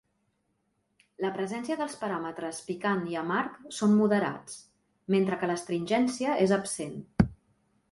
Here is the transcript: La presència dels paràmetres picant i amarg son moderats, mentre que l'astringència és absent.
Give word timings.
La 1.25 1.29
presència 1.35 1.77
dels 1.81 1.97
paràmetres 2.03 2.61
picant 2.69 3.03
i 3.13 3.19
amarg 3.21 3.61
son 3.81 3.95
moderats, 3.99 4.57
mentre 5.17 5.41
que 5.43 5.53
l'astringència 5.55 6.41
és 6.49 6.59
absent. 6.61 7.01